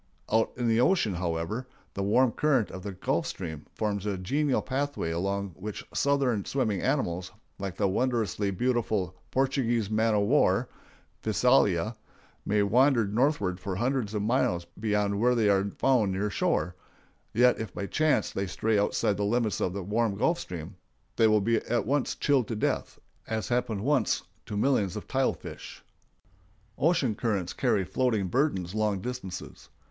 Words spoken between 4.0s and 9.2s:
a genial pathway along which southern swimming animals, like the wondrously beautiful